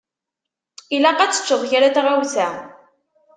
[0.95, 2.47] Ilaq ad teččeḍ kra n tɣawsa.